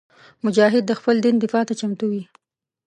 مجاهد 0.45 0.83
د 0.87 0.91
خپل 0.99 1.15
دین 1.25 1.35
دفاع 1.43 1.63
ته 1.69 1.73
چمتو 1.79 2.05
وي. 2.11 2.23